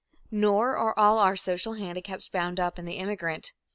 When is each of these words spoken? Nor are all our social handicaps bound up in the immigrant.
Nor 0.31 0.75
are 0.77 0.97
all 0.97 1.19
our 1.19 1.35
social 1.35 1.73
handicaps 1.73 2.27
bound 2.27 2.59
up 2.59 2.79
in 2.79 2.85
the 2.85 2.97
immigrant. 2.97 3.53